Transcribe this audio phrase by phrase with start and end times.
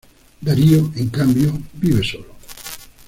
[0.41, 2.33] Darío, en cambio, vive solo.